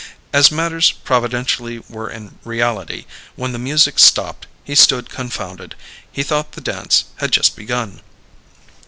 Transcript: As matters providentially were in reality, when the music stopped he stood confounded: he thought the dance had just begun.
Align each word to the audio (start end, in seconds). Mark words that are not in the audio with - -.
As 0.33 0.49
matters 0.51 0.89
providentially 0.91 1.77
were 1.87 2.09
in 2.09 2.39
reality, 2.43 3.05
when 3.35 3.51
the 3.51 3.59
music 3.59 3.99
stopped 3.99 4.47
he 4.63 4.73
stood 4.73 5.11
confounded: 5.11 5.75
he 6.11 6.23
thought 6.23 6.53
the 6.53 6.59
dance 6.59 7.03
had 7.17 7.31
just 7.31 7.55
begun. 7.55 8.01